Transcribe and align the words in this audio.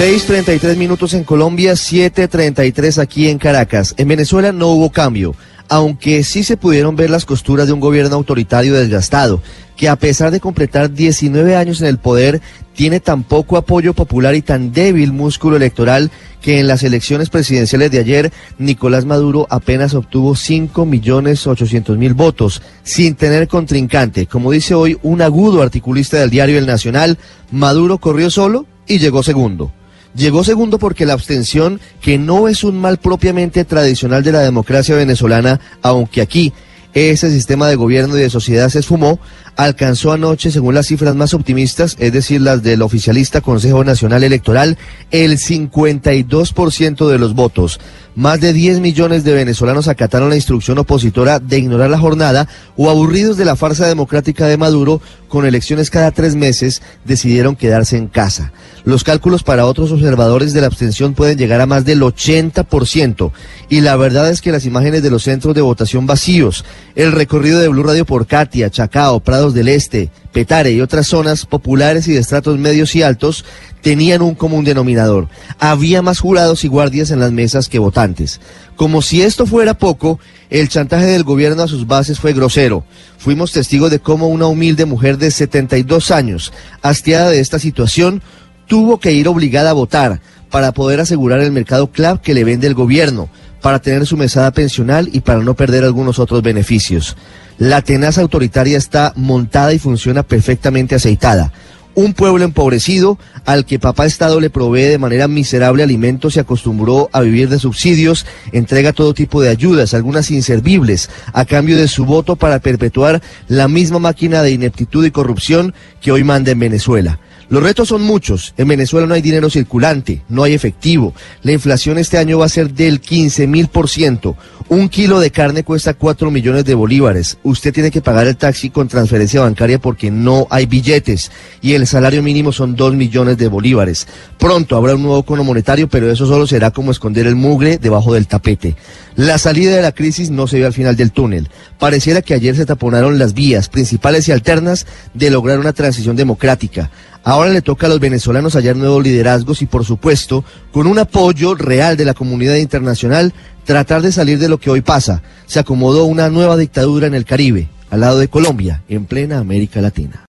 6.33 0.00 0.78
minutos 0.78 1.12
en 1.12 1.24
Colombia, 1.24 1.74
7.33 1.74 2.96
aquí 3.02 3.28
en 3.28 3.36
Caracas. 3.36 3.94
En 3.98 4.08
Venezuela 4.08 4.50
no 4.50 4.68
hubo 4.68 4.90
cambio, 4.90 5.34
aunque 5.68 6.24
sí 6.24 6.42
se 6.42 6.56
pudieron 6.56 6.96
ver 6.96 7.10
las 7.10 7.26
costuras 7.26 7.66
de 7.66 7.74
un 7.74 7.80
gobierno 7.80 8.16
autoritario 8.16 8.72
desgastado, 8.72 9.42
que 9.76 9.90
a 9.90 9.96
pesar 9.96 10.30
de 10.30 10.40
completar 10.40 10.90
19 10.90 11.54
años 11.54 11.82
en 11.82 11.88
el 11.88 11.98
poder, 11.98 12.40
tiene 12.74 13.00
tan 13.00 13.24
poco 13.24 13.58
apoyo 13.58 13.92
popular 13.92 14.34
y 14.34 14.40
tan 14.40 14.72
débil 14.72 15.12
músculo 15.12 15.56
electoral 15.56 16.10
que 16.40 16.60
en 16.60 16.66
las 16.66 16.82
elecciones 16.82 17.28
presidenciales 17.28 17.90
de 17.90 17.98
ayer 17.98 18.32
Nicolás 18.56 19.04
Maduro 19.04 19.46
apenas 19.50 19.92
obtuvo 19.92 20.34
5 20.34 20.86
millones 20.86 21.46
800 21.46 21.98
mil 21.98 22.14
votos 22.14 22.62
sin 22.84 23.16
tener 23.16 23.48
contrincante. 23.48 24.24
Como 24.24 24.50
dice 24.50 24.72
hoy 24.72 24.98
un 25.02 25.20
agudo 25.20 25.60
articulista 25.60 26.16
del 26.16 26.30
diario 26.30 26.56
El 26.56 26.64
Nacional, 26.64 27.18
Maduro 27.50 27.98
corrió 27.98 28.30
solo 28.30 28.64
y 28.86 28.98
llegó 28.98 29.22
segundo. 29.22 29.74
Llegó 30.14 30.42
segundo 30.42 30.78
porque 30.78 31.06
la 31.06 31.12
abstención, 31.12 31.80
que 32.00 32.18
no 32.18 32.48
es 32.48 32.64
un 32.64 32.80
mal 32.80 32.98
propiamente 32.98 33.64
tradicional 33.64 34.22
de 34.24 34.32
la 34.32 34.40
democracia 34.40 34.96
venezolana, 34.96 35.60
aunque 35.82 36.20
aquí 36.20 36.52
ese 36.94 37.30
sistema 37.30 37.68
de 37.68 37.76
gobierno 37.76 38.18
y 38.18 38.20
de 38.20 38.30
sociedad 38.30 38.68
se 38.68 38.80
esfumó, 38.80 39.20
alcanzó 39.56 40.12
anoche, 40.12 40.50
según 40.50 40.74
las 40.74 40.86
cifras 40.86 41.14
más 41.14 41.34
optimistas, 41.34 41.96
es 42.00 42.12
decir, 42.12 42.40
las 42.40 42.62
del 42.62 42.82
oficialista 42.82 43.40
Consejo 43.40 43.84
Nacional 43.84 44.24
Electoral, 44.24 44.76
el 45.10 45.38
52% 45.38 47.08
de 47.08 47.18
los 47.18 47.34
votos. 47.34 47.78
Más 48.20 48.38
de 48.38 48.52
10 48.52 48.80
millones 48.80 49.24
de 49.24 49.32
venezolanos 49.32 49.88
acataron 49.88 50.28
la 50.28 50.36
instrucción 50.36 50.76
opositora 50.76 51.38
de 51.38 51.56
ignorar 51.56 51.88
la 51.88 51.98
jornada 51.98 52.46
o 52.76 52.90
aburridos 52.90 53.38
de 53.38 53.46
la 53.46 53.56
farsa 53.56 53.86
democrática 53.86 54.46
de 54.46 54.58
Maduro, 54.58 55.00
con 55.26 55.46
elecciones 55.46 55.88
cada 55.88 56.10
tres 56.10 56.36
meses, 56.36 56.82
decidieron 57.06 57.56
quedarse 57.56 57.96
en 57.96 58.08
casa. 58.08 58.52
Los 58.84 59.04
cálculos 59.04 59.42
para 59.42 59.64
otros 59.64 59.90
observadores 59.90 60.52
de 60.52 60.60
la 60.60 60.66
abstención 60.66 61.14
pueden 61.14 61.38
llegar 61.38 61.62
a 61.62 61.66
más 61.66 61.86
del 61.86 62.02
80%. 62.02 63.32
Y 63.70 63.80
la 63.80 63.96
verdad 63.96 64.28
es 64.28 64.42
que 64.42 64.52
las 64.52 64.66
imágenes 64.66 65.02
de 65.02 65.10
los 65.10 65.22
centros 65.22 65.54
de 65.54 65.62
votación 65.62 66.06
vacíos, 66.06 66.66
el 66.96 67.12
recorrido 67.12 67.58
de 67.58 67.68
Blue 67.68 67.84
Radio 67.84 68.04
por 68.04 68.26
Katia, 68.26 68.68
Chacao, 68.68 69.20
Prados 69.20 69.54
del 69.54 69.68
Este, 69.68 70.10
Petare 70.32 70.70
y 70.72 70.80
otras 70.80 71.08
zonas 71.08 71.44
populares 71.44 72.06
y 72.06 72.12
de 72.12 72.20
estratos 72.20 72.58
medios 72.58 72.94
y 72.94 73.02
altos 73.02 73.44
tenían 73.82 74.22
un 74.22 74.34
común 74.34 74.64
denominador. 74.64 75.28
Había 75.58 76.02
más 76.02 76.20
jurados 76.20 76.64
y 76.64 76.68
guardias 76.68 77.10
en 77.10 77.20
las 77.20 77.32
mesas 77.32 77.68
que 77.68 77.78
votantes. 77.78 78.40
Como 78.76 79.02
si 79.02 79.22
esto 79.22 79.46
fuera 79.46 79.74
poco, 79.74 80.20
el 80.48 80.68
chantaje 80.68 81.06
del 81.06 81.24
gobierno 81.24 81.62
a 81.62 81.68
sus 81.68 81.86
bases 81.86 82.20
fue 82.20 82.32
grosero. 82.32 82.84
Fuimos 83.18 83.52
testigos 83.52 83.90
de 83.90 83.98
cómo 83.98 84.28
una 84.28 84.46
humilde 84.46 84.84
mujer 84.84 85.18
de 85.18 85.30
72 85.30 86.10
años, 86.10 86.52
hastiada 86.82 87.30
de 87.30 87.40
esta 87.40 87.58
situación, 87.58 88.22
tuvo 88.66 89.00
que 89.00 89.12
ir 89.12 89.26
obligada 89.26 89.70
a 89.70 89.74
votar 89.74 90.20
para 90.50 90.72
poder 90.72 91.00
asegurar 91.00 91.40
el 91.40 91.52
mercado 91.52 91.90
club 91.90 92.20
que 92.20 92.34
le 92.34 92.44
vende 92.44 92.66
el 92.66 92.74
gobierno, 92.74 93.28
para 93.60 93.80
tener 93.80 94.06
su 94.06 94.16
mesada 94.16 94.50
pensional 94.50 95.08
y 95.12 95.20
para 95.20 95.40
no 95.40 95.54
perder 95.54 95.84
algunos 95.84 96.18
otros 96.18 96.42
beneficios. 96.42 97.16
La 97.58 97.82
tenaza 97.82 98.22
autoritaria 98.22 98.78
está 98.78 99.12
montada 99.16 99.72
y 99.74 99.78
funciona 99.78 100.22
perfectamente 100.22 100.94
aceitada 100.94 101.52
un 101.94 102.14
pueblo 102.14 102.44
empobrecido 102.44 103.18
al 103.44 103.64
que 103.64 103.78
papá 103.78 104.06
Estado 104.06 104.40
le 104.40 104.50
provee 104.50 104.84
de 104.84 104.98
manera 104.98 105.28
miserable 105.28 105.82
alimentos 105.82 106.34
se 106.34 106.40
acostumbró 106.40 107.08
a 107.12 107.20
vivir 107.20 107.48
de 107.48 107.58
subsidios, 107.58 108.26
entrega 108.52 108.92
todo 108.92 109.14
tipo 109.14 109.40
de 109.40 109.48
ayudas, 109.48 109.94
algunas 109.94 110.30
inservibles, 110.30 111.10
a 111.32 111.44
cambio 111.44 111.76
de 111.76 111.88
su 111.88 112.04
voto 112.04 112.36
para 112.36 112.60
perpetuar 112.60 113.20
la 113.48 113.68
misma 113.68 113.98
máquina 113.98 114.42
de 114.42 114.52
ineptitud 114.52 115.04
y 115.04 115.10
corrupción 115.10 115.74
que 116.00 116.12
hoy 116.12 116.24
manda 116.24 116.52
en 116.52 116.60
Venezuela. 116.60 117.18
Los 117.50 117.64
retos 117.64 117.88
son 117.88 118.02
muchos. 118.02 118.54
En 118.56 118.68
Venezuela 118.68 119.08
no 119.08 119.14
hay 119.14 119.22
dinero 119.22 119.50
circulante, 119.50 120.22
no 120.28 120.44
hay 120.44 120.54
efectivo. 120.54 121.12
La 121.42 121.50
inflación 121.50 121.98
este 121.98 122.16
año 122.16 122.38
va 122.38 122.46
a 122.46 122.48
ser 122.48 122.72
del 122.72 123.00
15 123.00 123.48
mil 123.48 123.66
por 123.66 123.88
ciento. 123.88 124.36
Un 124.68 124.88
kilo 124.88 125.18
de 125.18 125.32
carne 125.32 125.64
cuesta 125.64 125.94
4 125.94 126.30
millones 126.30 126.64
de 126.64 126.74
bolívares. 126.74 127.38
Usted 127.42 127.74
tiene 127.74 127.90
que 127.90 128.02
pagar 128.02 128.28
el 128.28 128.36
taxi 128.36 128.70
con 128.70 128.86
transferencia 128.86 129.40
bancaria 129.40 129.80
porque 129.80 130.12
no 130.12 130.46
hay 130.48 130.66
billetes. 130.66 131.32
Y 131.60 131.72
el 131.72 131.88
salario 131.88 132.22
mínimo 132.22 132.52
son 132.52 132.76
2 132.76 132.94
millones 132.94 133.36
de 133.36 133.48
bolívares. 133.48 134.06
Pronto 134.38 134.76
habrá 134.76 134.94
un 134.94 135.02
nuevo 135.02 135.24
cono 135.24 135.42
monetario, 135.42 135.88
pero 135.88 136.08
eso 136.08 136.26
solo 136.26 136.46
será 136.46 136.70
como 136.70 136.92
esconder 136.92 137.26
el 137.26 137.34
mugre 137.34 137.78
debajo 137.78 138.14
del 138.14 138.28
tapete. 138.28 138.76
La 139.16 139.38
salida 139.38 139.74
de 139.74 139.82
la 139.82 139.90
crisis 139.90 140.30
no 140.30 140.46
se 140.46 140.60
ve 140.60 140.66
al 140.66 140.72
final 140.72 140.94
del 140.94 141.10
túnel. 141.10 141.50
Pareciera 141.80 142.22
que 142.22 142.34
ayer 142.34 142.54
se 142.54 142.64
taponaron 142.64 143.18
las 143.18 143.34
vías 143.34 143.68
principales 143.68 144.28
y 144.28 144.32
alternas 144.32 144.86
de 145.14 145.30
lograr 145.30 145.58
una 145.58 145.72
transición 145.72 146.14
democrática. 146.14 146.92
Ahora 147.22 147.50
le 147.50 147.62
toca 147.62 147.86
a 147.86 147.90
los 147.90 148.00
venezolanos 148.00 148.54
hallar 148.54 148.76
nuevos 148.76 149.02
liderazgos 149.02 149.60
y, 149.62 149.66
por 149.66 149.84
supuesto, 149.84 150.44
con 150.72 150.86
un 150.86 150.98
apoyo 150.98 151.54
real 151.54 151.96
de 151.96 152.06
la 152.06 152.14
comunidad 152.14 152.56
internacional, 152.56 153.34
tratar 153.64 154.02
de 154.02 154.12
salir 154.12 154.38
de 154.38 154.48
lo 154.48 154.58
que 154.58 154.70
hoy 154.70 154.80
pasa. 154.80 155.22
Se 155.46 155.58
acomodó 155.58 156.04
una 156.06 156.30
nueva 156.30 156.56
dictadura 156.56 157.06
en 157.06 157.14
el 157.14 157.26
Caribe, 157.26 157.68
al 157.90 158.00
lado 158.00 158.18
de 158.18 158.28
Colombia, 158.28 158.82
en 158.88 159.04
plena 159.04 159.38
América 159.38 159.80
Latina. 159.80 160.28